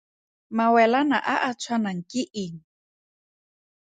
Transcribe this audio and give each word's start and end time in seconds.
Mawelana 0.55 1.17
a 1.33 1.35
a 1.47 1.51
tshwanang 1.59 2.01
ke 2.09 2.21
eng? 2.43 2.57